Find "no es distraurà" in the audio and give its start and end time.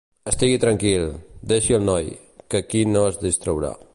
2.97-3.75